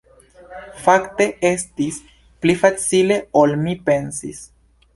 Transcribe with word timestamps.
Fakte 0.85 1.27
estis 1.49 1.99
pli 2.45 2.57
facile 2.63 3.21
ol 3.43 3.57
mi 3.67 3.79
pensis. 3.91 4.45